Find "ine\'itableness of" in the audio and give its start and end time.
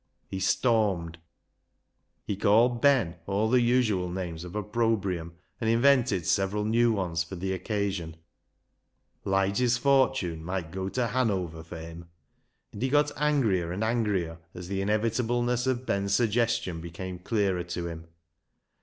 15.61-15.85